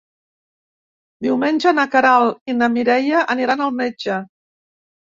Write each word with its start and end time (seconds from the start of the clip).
Diumenge 1.25 1.75
na 1.81 1.85
Queralt 1.97 2.53
i 2.55 2.59
na 2.63 2.71
Mireia 2.79 3.25
aniran 3.37 3.67
al 3.71 3.79
metge. 3.85 4.23